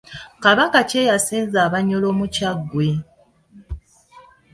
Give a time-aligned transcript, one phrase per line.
[0.43, 2.87] Kabaka ki eyasenza Abanyoro mu Kyaggwe?